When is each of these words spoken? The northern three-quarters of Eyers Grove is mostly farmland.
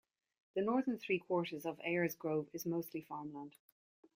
The 0.55 0.63
northern 0.63 0.97
three-quarters 0.97 1.63
of 1.63 1.79
Eyers 1.81 2.15
Grove 2.17 2.47
is 2.53 2.65
mostly 2.65 3.01
farmland. 3.01 3.53